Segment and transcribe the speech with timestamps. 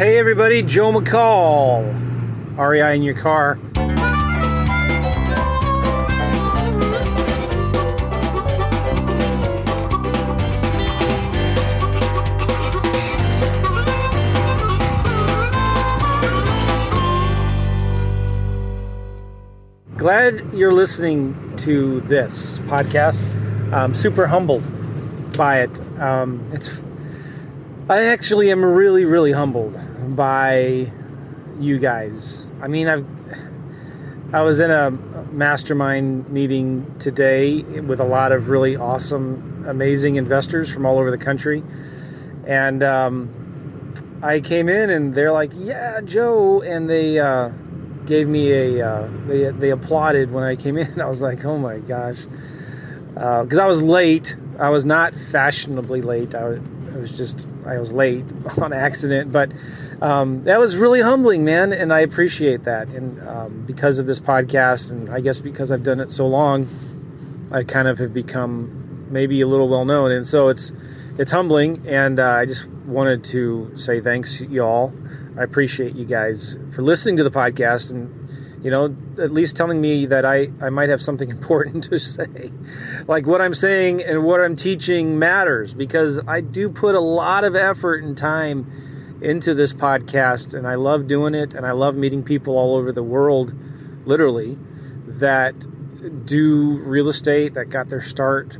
[0.00, 1.84] Hey everybody, Joe McCall.
[2.56, 3.56] REI in your car.
[19.98, 23.22] Glad you're listening to this podcast.
[23.70, 24.62] I'm super humbled
[25.36, 25.78] by it.
[26.00, 26.82] Um, it's
[27.90, 29.78] I actually am really, really humbled
[30.08, 30.90] by
[31.58, 32.50] you guys.
[32.60, 33.06] I mean, I've
[34.32, 34.92] I was in a
[35.32, 41.18] mastermind meeting today with a lot of really awesome, amazing investors from all over the
[41.18, 41.64] country,
[42.46, 43.28] and um,
[44.22, 47.50] I came in and they're like, "Yeah, Joe," and they uh,
[48.06, 51.00] gave me a uh, they they applauded when I came in.
[51.00, 52.20] I was like, "Oh my gosh,"
[53.14, 54.36] because uh, I was late.
[54.60, 56.36] I was not fashionably late.
[56.36, 56.60] I was,
[56.92, 58.24] I was just I was late
[58.62, 59.50] on accident, but
[60.00, 62.88] um, that was really humbling, man, and I appreciate that.
[62.88, 66.68] And um, because of this podcast, and I guess because I've done it so long,
[67.52, 70.72] I kind of have become maybe a little well known, and so it's
[71.18, 71.86] it's humbling.
[71.86, 74.94] And uh, I just wanted to say thanks, y'all.
[75.38, 78.16] I appreciate you guys for listening to the podcast and
[78.62, 82.52] you know, at least telling me that I, I might have something important to say.
[83.06, 87.44] like what I'm saying and what I'm teaching matters because I do put a lot
[87.44, 88.89] of effort and time
[89.22, 92.92] into this podcast and I love doing it and I love meeting people all over
[92.92, 93.52] the world,
[94.06, 94.58] literally,
[95.06, 95.54] that
[96.24, 98.56] do real estate, that got their start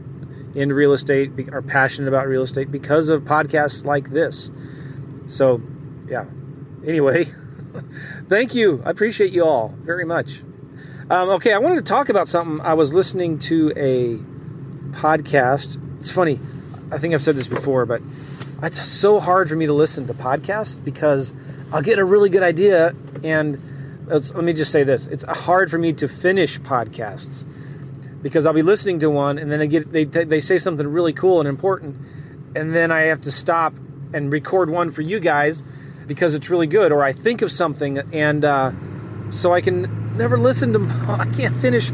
[0.55, 4.51] in real estate, are passionate about real estate because of podcasts like this.
[5.27, 5.63] So,
[6.09, 6.27] yeah.
[6.87, 7.27] Anyway.
[8.29, 8.83] Thank you.
[8.85, 10.43] I appreciate you all very much.
[11.09, 12.65] Um, okay, I wanted to talk about something.
[12.65, 14.17] I was listening to a
[14.97, 15.79] podcast.
[15.99, 16.39] It's funny.
[16.93, 18.01] I think I've said this before, but
[18.63, 21.33] it's so hard for me to listen to podcasts because
[21.73, 23.59] I'll get a really good idea, and
[24.07, 27.47] let me just say this: it's hard for me to finish podcasts
[28.23, 31.13] because I'll be listening to one, and then they get they they say something really
[31.13, 31.97] cool and important,
[32.55, 33.75] and then I have to stop
[34.13, 35.63] and record one for you guys
[36.07, 38.73] because it's really good, or I think of something and uh,
[39.31, 40.81] so I can never listen to.
[41.09, 41.91] I can't finish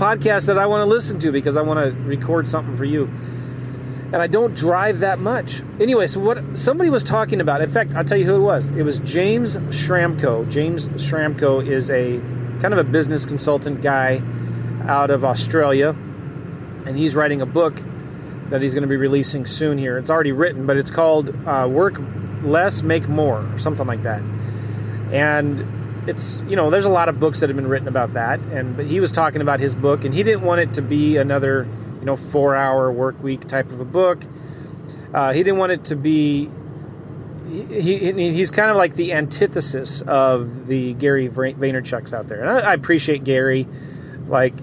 [0.00, 3.08] podcasts that I want to listen to because I want to record something for you,
[4.12, 5.62] and I don't drive that much.
[5.78, 7.62] Anyway, so what somebody was talking about.
[7.62, 8.68] In fact, I'll tell you who it was.
[8.70, 10.50] It was James Schramko.
[10.50, 12.18] James Schramko is a
[12.60, 14.20] kind of a business consultant guy
[14.86, 15.90] out of Australia,
[16.86, 17.80] and he's writing a book
[18.48, 19.96] that he's going to be releasing soon here.
[19.96, 22.00] It's already written, but it's called uh, Work
[22.42, 24.22] less, make more, or something like that.
[25.12, 28.40] And it's you know there's a lot of books that have been written about that,
[28.40, 31.16] and but he was talking about his book, and he didn't want it to be
[31.16, 31.68] another
[32.00, 34.22] you know four hour work week type of a book.
[35.12, 36.50] Uh, he didn't want it to be.
[37.48, 42.48] He, he, he's kind of like the antithesis of the Gary Vaynerchuk's out there, and
[42.48, 43.66] I, I appreciate Gary.
[44.28, 44.54] Like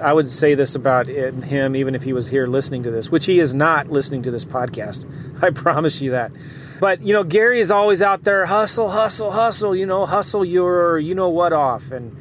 [0.00, 3.26] I would say this about him, even if he was here listening to this, which
[3.26, 5.06] he is not listening to this podcast.
[5.42, 6.32] I promise you that.
[6.80, 9.74] But you know, Gary is always out there, hustle, hustle, hustle.
[9.74, 11.90] You know, hustle your, you know what, off.
[11.90, 12.14] And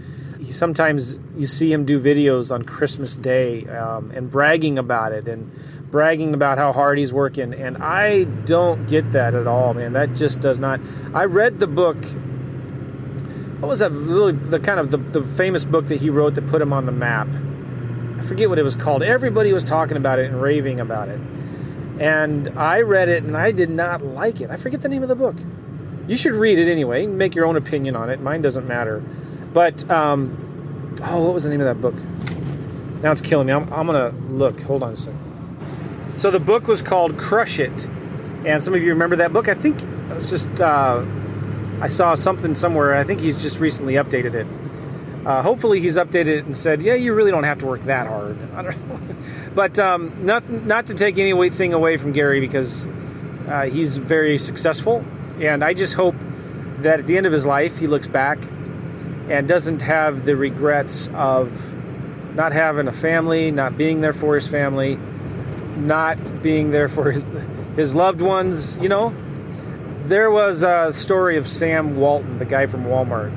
[0.46, 5.28] he, sometimes you see him do videos on Christmas Day um, and bragging about it
[5.28, 5.52] and
[5.92, 7.54] bragging about how hard he's working.
[7.54, 9.94] And I don't get that at all, man.
[9.94, 10.80] That just does not.
[11.14, 11.98] I read the book.
[13.60, 13.92] What was that?
[13.92, 16.86] Really, the kind of the, the famous book that he wrote that put him on
[16.86, 17.28] the map.
[18.20, 19.04] I forget what it was called.
[19.04, 21.20] Everybody was talking about it and raving about it.
[22.00, 24.50] And I read it and I did not like it.
[24.50, 25.36] I forget the name of the book.
[26.08, 27.08] You should read it anyway.
[27.08, 28.20] Make your own opinion on it.
[28.20, 29.02] Mine doesn't matter.
[29.56, 31.96] But, um, oh, what was the name of that book?
[33.02, 33.54] Now it's killing me.
[33.54, 34.60] I'm, I'm to look.
[34.64, 35.22] Hold on a second.
[36.14, 37.88] So the book was called Crush It.
[38.46, 39.48] And some of you remember that book.
[39.48, 41.06] I think it was just, uh,
[41.80, 42.96] I saw something somewhere.
[42.96, 44.48] I think he's just recently updated it.
[45.26, 48.06] Uh, hopefully, he's updated it and said, "Yeah, you really don't have to work that
[48.06, 48.38] hard."
[49.56, 52.86] but um, not not to take anything away from Gary because
[53.48, 55.04] uh, he's very successful,
[55.40, 56.14] and I just hope
[56.82, 58.38] that at the end of his life, he looks back
[59.30, 61.52] and doesn't have the regrets of
[62.36, 64.98] not having a family, not being there for his family,
[65.78, 67.12] not being there for
[67.76, 68.78] his loved ones.
[68.80, 69.14] You know,
[70.04, 73.32] there was a story of Sam Walton, the guy from Walmart.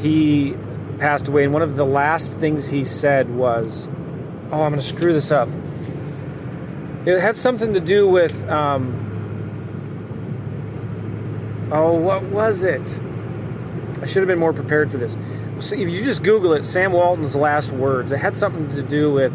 [0.00, 0.54] He
[0.98, 3.88] passed away, and one of the last things he said was,
[4.50, 5.48] "Oh, I'm going to screw this up."
[7.06, 8.92] It had something to do with, um,
[11.72, 13.00] oh, what was it?
[14.08, 15.18] Should have been more prepared for this.
[15.60, 19.12] So if you just Google it, Sam Walton's last words, it had something to do
[19.12, 19.32] with,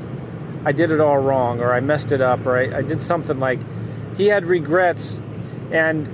[0.65, 3.39] "I did it all wrong," or "I messed it up," or "I, I did something
[3.39, 3.59] like."
[4.17, 5.19] He had regrets,
[5.71, 6.07] and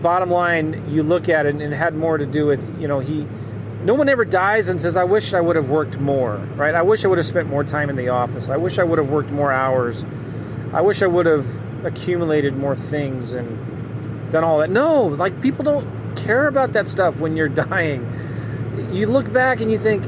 [0.00, 3.00] bottom line, you look at it, and it had more to do with, you know,
[3.00, 3.26] he.
[3.84, 6.74] No one ever dies and says, I wish I would have worked more, right?
[6.74, 8.48] I wish I would have spent more time in the office.
[8.48, 10.04] I wish I would have worked more hours.
[10.72, 11.46] I wish I would have
[11.84, 13.56] accumulated more things and
[14.32, 14.70] done all that.
[14.70, 15.86] No, like people don't
[16.28, 18.06] care about that stuff when you're dying.
[18.92, 20.04] You look back and you think,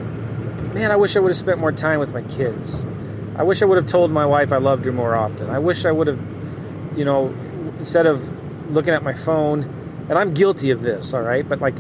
[0.75, 2.85] man, I wish I would have spent more time with my kids.
[3.37, 5.49] I wish I would have told my wife I loved her more often.
[5.49, 6.21] I wish I would have,
[6.95, 7.35] you know,
[7.79, 8.29] instead of
[8.71, 9.63] looking at my phone,
[10.11, 11.79] and I'm guilty of this, all right, but like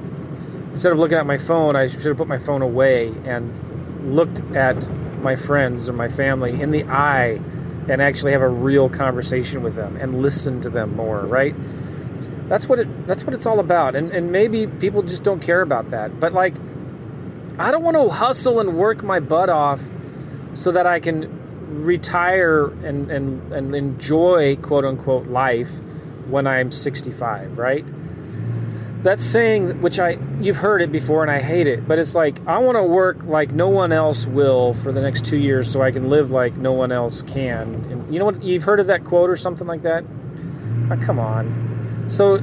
[0.72, 4.40] instead of looking at my phone, I should have put my phone away and looked
[4.56, 4.88] at
[5.20, 7.38] my friends or my family in the eye
[7.90, 11.54] and actually have a real conversation with them and listen to them more, right?
[12.50, 13.94] That's what it that's what it's all about.
[13.94, 16.18] And and maybe people just don't care about that.
[16.18, 16.56] But like
[17.60, 19.80] I don't want to hustle and work my butt off
[20.54, 25.70] so that I can retire and, and, and enjoy quote unquote life
[26.26, 27.84] when I'm 65, right?
[29.04, 32.44] That saying, which I you've heard it before and I hate it, but it's like
[32.48, 35.82] I want to work like no one else will for the next two years so
[35.82, 37.74] I can live like no one else can.
[37.92, 38.42] And you know what?
[38.42, 40.02] You've heard of that quote or something like that?
[40.90, 41.70] Oh, come on.
[42.10, 42.42] So,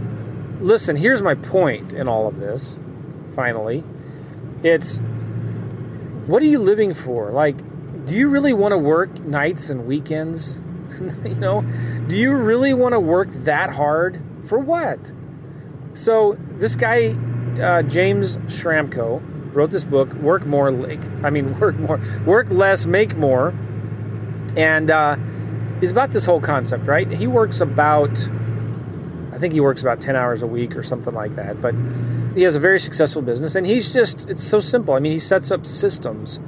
[0.62, 0.96] listen.
[0.96, 2.80] Here's my point in all of this.
[3.36, 3.84] Finally,
[4.64, 5.00] it's
[6.26, 7.32] what are you living for?
[7.32, 7.58] Like,
[8.06, 10.56] do you really want to work nights and weekends?
[11.26, 11.64] you know,
[12.08, 15.12] do you really want to work that hard for what?
[15.94, 17.16] So this guy,
[17.62, 19.22] uh, James Schramko,
[19.54, 23.54] wrote this book, Work More, like I mean, work more, work less, make more,
[24.56, 25.18] and uh,
[25.82, 27.08] he's about this whole concept, right?
[27.08, 28.28] He works about,
[29.38, 31.76] I think he works about ten hours a week or something like that, but
[32.34, 34.96] he has a very successful business, and he's just, it's so simple.
[34.96, 36.40] I mean, he sets up systems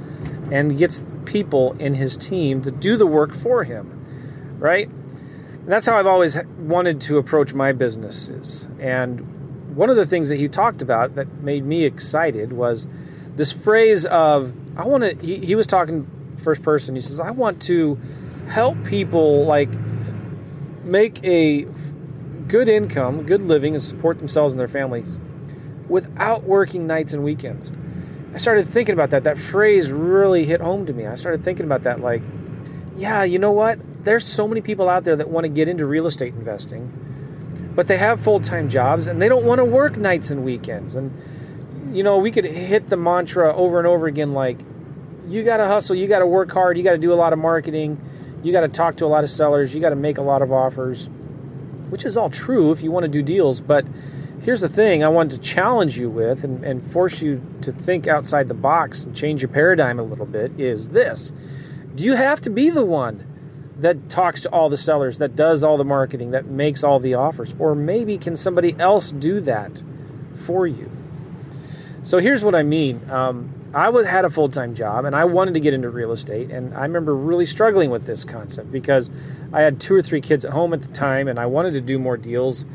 [0.50, 4.88] and gets people in his team to do the work for him, right?
[4.88, 8.66] And that's how I've always wanted to approach my businesses.
[8.80, 12.88] And one of the things that he talked about that made me excited was
[13.36, 16.96] this phrase of, I want to, he, he was talking first person.
[16.96, 18.00] He says, I want to
[18.48, 19.68] help people like
[20.82, 21.68] make a
[22.50, 25.16] good income, good living, and support themselves and their families
[25.88, 27.70] without working nights and weekends.
[28.34, 29.24] I started thinking about that.
[29.24, 31.06] That phrase really hit home to me.
[31.06, 32.22] I started thinking about that like,
[32.96, 33.78] yeah, you know what?
[34.04, 37.86] There's so many people out there that want to get into real estate investing, but
[37.86, 40.96] they have full time jobs and they don't want to work nights and weekends.
[40.96, 41.12] And,
[41.94, 44.60] you know, we could hit the mantra over and over again like,
[45.28, 47.32] you got to hustle, you got to work hard, you got to do a lot
[47.32, 48.00] of marketing,
[48.42, 50.42] you got to talk to a lot of sellers, you got to make a lot
[50.42, 51.08] of offers,
[51.90, 53.86] which is all true if you want to do deals, but
[54.42, 58.06] here's the thing I wanted to challenge you with and, and force you to think
[58.06, 61.32] outside the box and change your paradigm a little bit is this.
[61.94, 63.26] Do you have to be the one
[63.78, 67.14] that talks to all the sellers, that does all the marketing, that makes all the
[67.14, 67.54] offers?
[67.58, 69.82] Or maybe can somebody else do that
[70.34, 70.90] for you?
[72.02, 73.00] So here's what I mean.
[73.10, 76.12] Um, I was, had a full time job and I wanted to get into real
[76.12, 76.50] estate.
[76.50, 79.10] And I remember really struggling with this concept because
[79.52, 81.80] I had two or three kids at home at the time and I wanted to
[81.80, 82.66] do more deals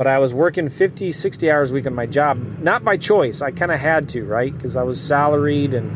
[0.00, 3.42] but I was working 50, 60 hours a week on my job, not by choice.
[3.42, 4.50] I kind of had to, right?
[4.50, 5.90] Because I was salaried and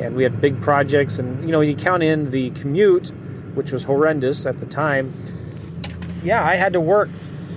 [0.00, 3.08] and we had big projects, and you know, you count in the commute,
[3.54, 5.12] which was horrendous at the time.
[6.22, 7.08] Yeah, I had to work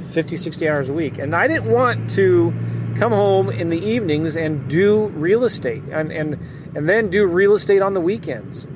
[0.08, 2.52] 50, 60 hours a week, and I didn't want to
[2.98, 6.40] come home in the evenings and do real estate and and
[6.76, 8.68] and then do real estate on the weekends.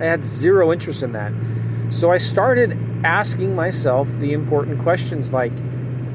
[0.00, 1.32] I had zero interest in that.
[1.90, 5.52] So I started asking myself the important questions like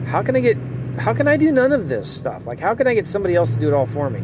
[0.05, 0.57] how can I get
[0.99, 2.45] how can I do none of this stuff?
[2.45, 4.21] Like how can I get somebody else to do it all for me?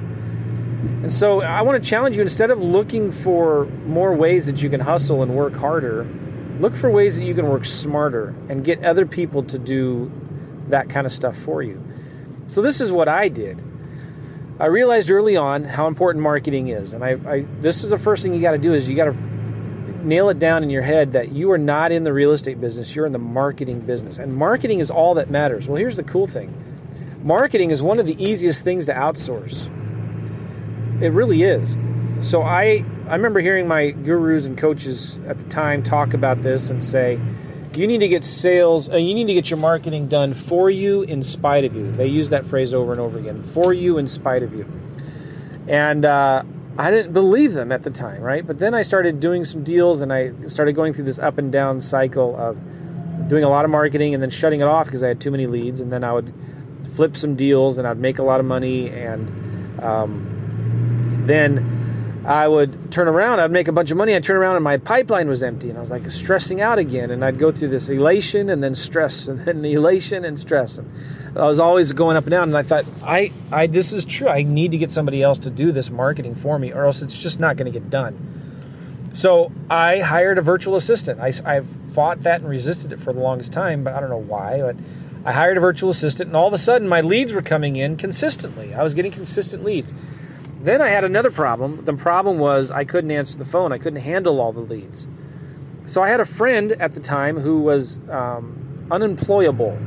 [1.02, 4.70] And so I want to challenge you instead of looking for more ways that you
[4.70, 6.06] can hustle and work harder,
[6.60, 10.12] look for ways that you can work smarter and get other people to do
[10.68, 11.84] that kind of stuff for you.
[12.50, 13.62] So this is what I did.
[14.60, 18.24] I realized early on how important marketing is, and I, I this is the first
[18.24, 21.12] thing you got to do is you got to nail it down in your head
[21.12, 24.18] that you are not in the real estate business, you're in the marketing business.
[24.18, 25.68] And marketing is all that matters.
[25.68, 26.52] Well, here's the cool thing
[27.24, 29.68] marketing is one of the easiest things to outsource.
[31.02, 31.78] It really is.
[32.24, 36.72] So I I remember hearing my gurus and coaches at the time talk about this
[36.72, 37.20] and say,
[37.78, 41.04] you need to get sales, uh, you need to get your marketing done for you
[41.04, 41.92] in spite of you.
[41.92, 44.66] They use that phrase over and over again for you in spite of you.
[45.68, 46.44] And uh,
[46.78, 48.46] I didn't believe them at the time, right?
[48.46, 51.52] But then I started doing some deals and I started going through this up and
[51.52, 52.58] down cycle of
[53.28, 55.46] doing a lot of marketing and then shutting it off because I had too many
[55.46, 55.80] leads.
[55.80, 56.34] And then I would
[56.96, 58.90] flip some deals and I'd make a lot of money.
[58.90, 61.79] And um, then
[62.26, 64.78] I would turn around, I'd make a bunch of money, I'd turn around and my
[64.78, 65.70] pipeline was empty.
[65.70, 67.12] And I was like stressing out again.
[67.12, 70.78] And I'd go through this elation and then stress and then elation and stress.
[70.78, 70.90] And
[71.36, 72.50] I was always going up and down.
[72.50, 74.28] And I thought, I, I this is true.
[74.28, 77.18] I need to get somebody else to do this marketing for me, or else it's
[77.18, 78.26] just not going to get done.
[79.14, 81.20] So I hired a virtual assistant.
[81.20, 84.18] I, I've fought that and resisted it for the longest time, but I don't know
[84.18, 84.62] why.
[84.62, 84.76] But
[85.26, 87.98] I hired a virtual assistant, and all of a sudden my leads were coming in
[87.98, 88.74] consistently.
[88.74, 89.94] I was getting consistent leads.
[90.62, 91.86] Then I had another problem.
[91.86, 93.72] The problem was I couldn't answer the phone.
[93.72, 95.08] I couldn't handle all the leads.
[95.86, 99.78] So I had a friend at the time who was um, unemployable.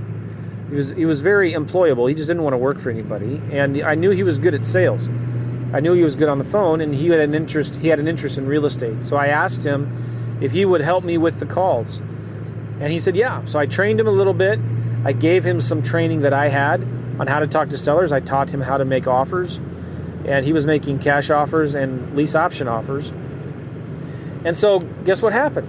[0.71, 2.09] He was he was very employable.
[2.09, 4.65] He just didn't want to work for anybody, and I knew he was good at
[4.65, 5.09] sales.
[5.75, 7.77] I knew he was good on the phone, and he had an interest.
[7.77, 9.05] He had an interest in real estate.
[9.05, 11.99] So I asked him if he would help me with the calls,
[12.81, 13.45] and he said yeah.
[13.45, 14.59] So I trained him a little bit.
[15.05, 16.83] I gave him some training that I had
[17.21, 18.11] on how to talk to sellers.
[18.11, 19.61] I taught him how to make offers
[20.27, 23.13] and he was making cash offers and lease option offers.
[24.45, 25.69] And so, guess what happened?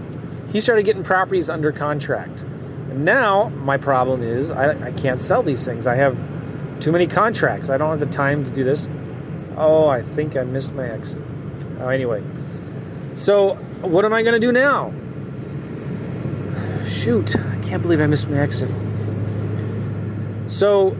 [0.51, 2.41] He started getting properties under contract.
[2.41, 5.88] And now, my problem is I, I can't sell these things.
[5.88, 6.17] I have
[6.79, 7.69] too many contracts.
[7.69, 8.89] I don't have the time to do this.
[9.57, 11.22] Oh, I think I missed my exit.
[11.79, 12.24] Oh, anyway.
[13.15, 14.91] So, what am I going to do now?
[16.88, 18.69] Shoot, I can't believe I missed my exit.
[20.48, 20.95] So,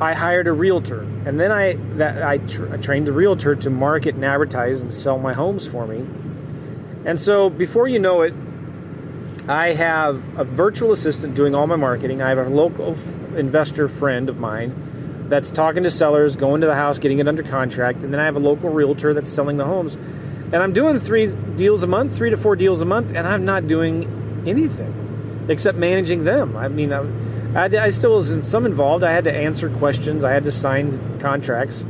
[0.00, 3.70] I hired a realtor, and then I that I, tra- I, trained the realtor to
[3.70, 6.04] market and advertise and sell my homes for me.
[7.06, 8.34] And so before you know it,
[9.48, 12.20] I have a virtual assistant doing all my marketing.
[12.20, 14.74] I have a local f- investor friend of mine
[15.28, 18.24] that's talking to sellers, going to the house, getting it under contract, and then I
[18.24, 19.94] have a local realtor that's selling the homes.
[19.94, 23.46] And I'm doing three deals a month, three to four deals a month, and I'm
[23.46, 24.04] not doing
[24.46, 26.54] anything except managing them.
[26.54, 26.92] I mean.
[26.92, 27.25] I'm,
[27.56, 29.02] I, I still was some involved.
[29.02, 30.24] I had to answer questions.
[30.24, 31.86] I had to sign contracts,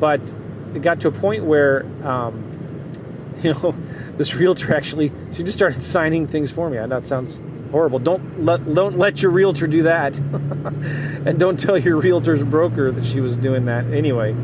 [0.00, 0.34] but
[0.74, 2.90] it got to a point where, um,
[3.42, 3.74] you know,
[4.16, 6.78] this realtor actually she just started signing things for me.
[6.78, 8.00] I know it sounds horrible.
[8.00, 10.18] Don't let don't let your realtor do that,
[11.24, 14.34] and don't tell your realtor's broker that she was doing that anyway.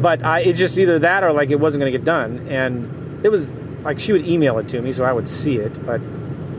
[0.00, 3.24] But I, it's just either that or like it wasn't going to get done, and
[3.24, 5.84] it was like she would email it to me so I would see it.
[5.84, 6.00] But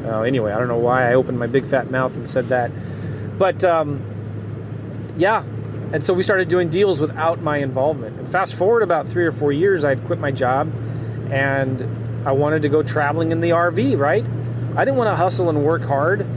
[0.06, 2.72] uh, anyway, I don't know why I opened my big fat mouth and said that.
[3.40, 4.04] But um,
[5.18, 5.44] yeah,
[5.92, 8.20] and so we started doing deals without my involvement.
[8.20, 10.72] And fast forward about three or four years, I'd quit my job
[11.32, 14.26] and I wanted to go traveling in the RV, right?
[14.76, 16.28] I didn't want to hustle and work hard.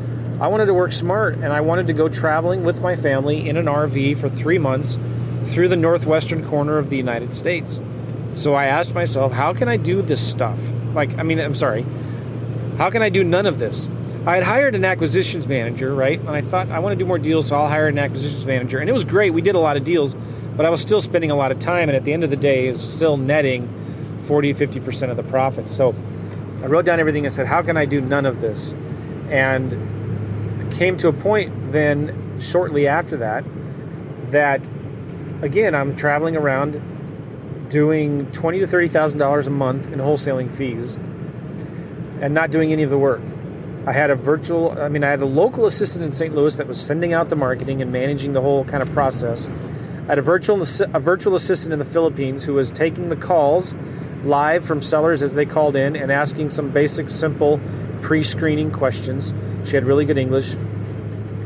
[0.41, 3.57] I wanted to work smart and I wanted to go traveling with my family in
[3.57, 4.99] an RV for three months
[5.45, 7.83] through the northwestern corner of the United States.
[8.35, 10.59] So I asked myself, how can I do this stuff?
[10.95, 11.85] Like, I mean, I'm sorry,
[12.79, 13.91] how can I do none of this?
[14.25, 16.21] I had hired an acquisitions manager, right?
[16.21, 18.79] And I thought I want to do more deals, so I'll hire an acquisitions manager.
[18.79, 19.31] And it was great.
[19.31, 20.15] We did a lot of deals,
[20.57, 21.89] but I was still spending a lot of time.
[21.89, 23.69] And at the end of the day, is still netting
[24.25, 25.75] 40, 50% of the profits.
[25.75, 25.93] So
[26.63, 28.75] I wrote down everything and said, how can I do none of this?
[29.29, 29.73] And
[30.73, 33.45] came to a point then shortly after that
[34.31, 34.69] that
[35.43, 36.81] again I'm traveling around
[37.69, 40.97] doing twenty to thirty thousand dollars a month in wholesaling fees
[42.21, 43.21] and not doing any of the work.
[43.85, 46.35] I had a virtual, I mean, I had a local assistant in St.
[46.35, 49.49] Louis that was sending out the marketing and managing the whole kind of process.
[49.49, 53.75] I had a virtual, a virtual assistant in the Philippines who was taking the calls
[54.25, 57.61] live from sellers as they called in and asking some basic, simple
[58.03, 59.35] pre screening questions.
[59.65, 60.55] She had really good English.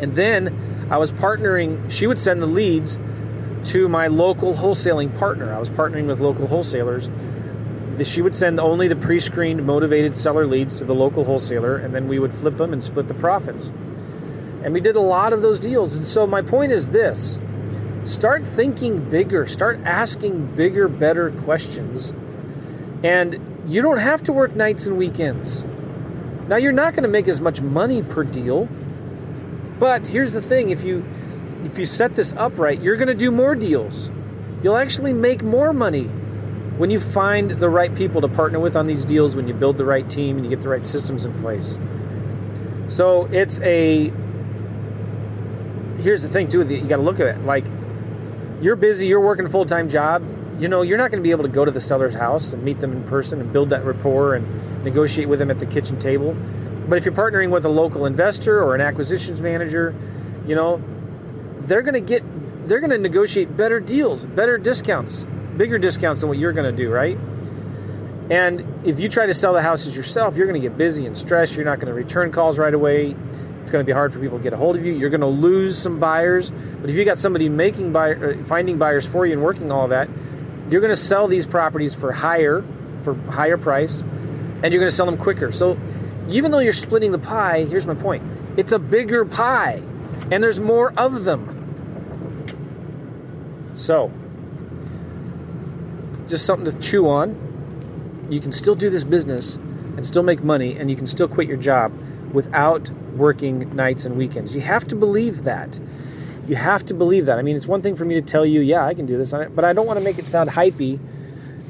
[0.02, 2.98] And then I was partnering, she would send the leads
[3.64, 5.52] to my local wholesaling partner.
[5.54, 7.08] I was partnering with local wholesalers
[8.04, 12.08] she would send only the pre-screened motivated seller leads to the local wholesaler and then
[12.08, 13.72] we would flip them and split the profits.
[14.62, 15.94] And we did a lot of those deals.
[15.94, 17.38] And so my point is this.
[18.04, 19.46] Start thinking bigger.
[19.46, 22.12] Start asking bigger better questions.
[23.02, 25.64] And you don't have to work nights and weekends.
[26.48, 28.68] Now you're not going to make as much money per deal.
[29.78, 30.70] But here's the thing.
[30.70, 31.04] If you
[31.64, 34.10] if you set this up right you're going to do more deals.
[34.62, 36.08] You'll actually make more money
[36.78, 39.78] when you find the right people to partner with on these deals, when you build
[39.78, 41.78] the right team and you get the right systems in place.
[42.88, 44.12] So it's a.
[46.00, 47.38] Here's the thing, too, you got to look at it.
[47.44, 47.64] Like,
[48.60, 50.22] you're busy, you're working a full time job.
[50.60, 52.62] You know, you're not going to be able to go to the seller's house and
[52.62, 55.98] meet them in person and build that rapport and negotiate with them at the kitchen
[55.98, 56.36] table.
[56.88, 59.94] But if you're partnering with a local investor or an acquisitions manager,
[60.46, 60.80] you know,
[61.60, 62.22] they're going to get,
[62.68, 66.76] they're going to negotiate better deals, better discounts bigger discounts than what you're going to
[66.76, 67.18] do, right?
[68.30, 71.16] And if you try to sell the houses yourself, you're going to get busy and
[71.16, 71.54] stressed.
[71.54, 73.14] You're not going to return calls right away.
[73.62, 74.92] It's going to be hard for people to get a hold of you.
[74.92, 76.50] You're going to lose some buyers.
[76.50, 79.88] But if you got somebody making buyer, uh, finding buyers for you and working all
[79.88, 80.08] that,
[80.70, 82.64] you're going to sell these properties for higher,
[83.02, 85.52] for higher price, and you're going to sell them quicker.
[85.52, 85.78] So
[86.28, 88.22] even though you're splitting the pie, here's my point:
[88.56, 89.80] it's a bigger pie,
[90.30, 91.52] and there's more of them.
[93.74, 94.10] So,
[96.28, 98.26] just something to chew on.
[98.30, 101.48] You can still do this business and still make money, and you can still quit
[101.48, 101.92] your job
[102.32, 104.54] without working nights and weekends.
[104.54, 105.78] You have to believe that.
[106.46, 107.38] You have to believe that.
[107.38, 109.32] I mean, it's one thing for me to tell you, yeah, I can do this,
[109.32, 110.98] on it, but I don't want to make it sound hypey,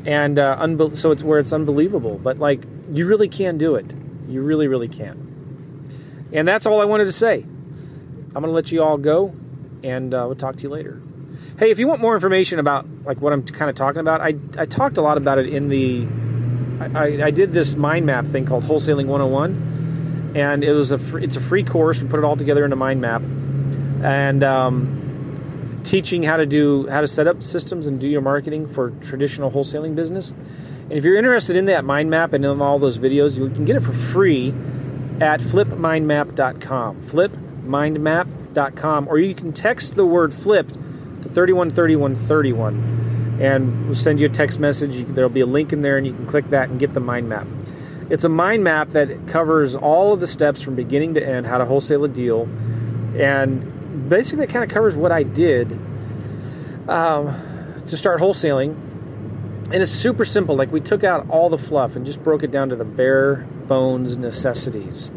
[0.05, 2.19] and uh, unbe- so it's where it's unbelievable.
[2.19, 3.95] But like, you really can do it.
[4.29, 5.23] You really, really can.
[6.33, 7.43] And that's all I wanted to say.
[7.43, 9.35] I'm going to let you all go,
[9.83, 11.01] and uh, we'll talk to you later.
[11.59, 14.35] Hey, if you want more information about like what I'm kind of talking about, I,
[14.59, 16.07] I talked a lot about it in the
[16.95, 21.25] I, I did this mind map thing called Wholesaling 101, and it was a free,
[21.25, 22.03] it's a free course.
[22.03, 23.23] We put it all together in a mind map,
[24.03, 28.67] and um, teaching how to do how to set up systems and do your marketing
[28.67, 30.33] for traditional wholesaling business.
[30.33, 33.65] And if you're interested in that mind map and in all those videos, you can
[33.65, 34.51] get it for free
[35.23, 37.01] at flipmindmap.com.
[37.01, 40.77] Flipmindmap.com, or you can text the word flipped
[41.27, 43.07] to 313131
[43.41, 45.05] and we'll send you a text message.
[45.07, 47.29] there'll be a link in there, and you can click that and get the mind
[47.29, 47.47] map.
[48.09, 51.59] It's a mind map that covers all of the steps from beginning to end, how
[51.59, 52.49] to wholesale a deal,
[53.17, 55.73] and basically it kind of covers what I did
[56.89, 57.35] um,
[57.87, 58.75] to start wholesaling.
[59.73, 60.55] And it's super simple.
[60.55, 63.47] Like we took out all the fluff and just broke it down to the bare
[63.67, 65.11] bones necessities,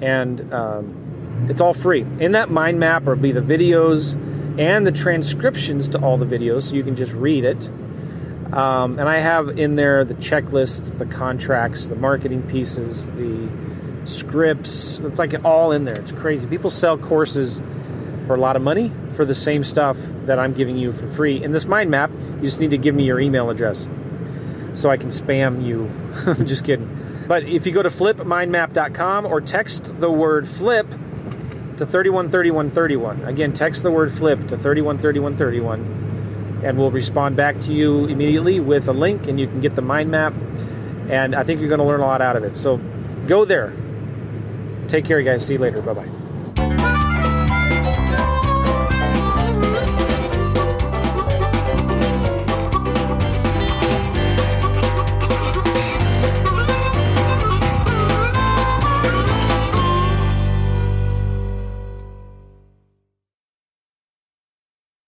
[0.00, 2.06] and um, it's all free.
[2.18, 4.16] In that mind map will be the videos
[4.58, 7.68] and the transcriptions to all the videos so you can just read it.
[8.52, 13.48] Um, and I have in there the checklists, the contracts, the marketing pieces, the
[14.04, 15.00] scripts.
[15.00, 15.98] It's like all in there.
[15.98, 16.46] It's crazy.
[16.46, 17.60] People sell courses
[18.26, 19.96] for a lot of money for the same stuff
[20.26, 21.42] that I'm giving you for free.
[21.42, 23.88] In this mind map, you just need to give me your email address
[24.74, 25.90] so I can spam you.
[26.26, 26.88] I'm just kidding.
[27.26, 30.86] But if you go to flipmindmap.com or text the word flip
[31.78, 33.24] to 313131.
[33.24, 36.04] Again, text the word flip to 313131
[36.64, 39.82] and we'll respond back to you immediately with a link and you can get the
[39.82, 40.32] mind map.
[41.08, 42.54] And I think you're going to learn a lot out of it.
[42.54, 42.78] So
[43.26, 43.72] go there.
[44.88, 45.46] Take care, guys.
[45.46, 45.82] See you later.
[45.82, 46.23] Bye bye.